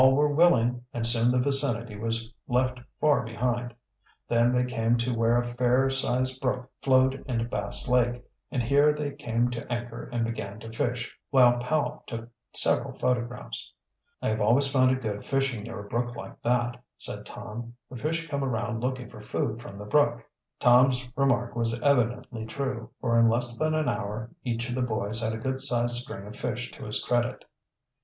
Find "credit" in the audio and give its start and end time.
27.03-27.45